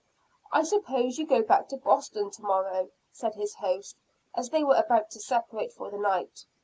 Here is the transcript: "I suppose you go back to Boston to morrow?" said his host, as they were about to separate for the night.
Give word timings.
"I 0.51 0.63
suppose 0.63 1.19
you 1.19 1.27
go 1.27 1.43
back 1.43 1.67
to 1.67 1.77
Boston 1.77 2.31
to 2.31 2.41
morrow?" 2.41 2.89
said 3.11 3.35
his 3.35 3.53
host, 3.53 3.97
as 4.33 4.49
they 4.49 4.63
were 4.63 4.73
about 4.77 5.11
to 5.11 5.19
separate 5.19 5.71
for 5.73 5.91
the 5.91 5.99
night. 5.99 6.47